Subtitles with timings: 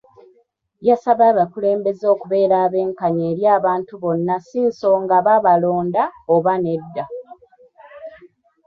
[0.87, 6.03] Yasabye abakulembeze okubeera abenkanya eri abantu bonna si nsonga baabalonda
[6.35, 7.03] oba nedda.